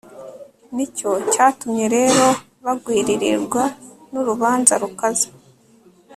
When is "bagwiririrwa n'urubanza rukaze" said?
2.65-5.27